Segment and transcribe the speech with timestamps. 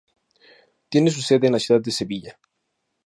[0.89, 2.39] Tiene su sede en la ciudad de Sevilla.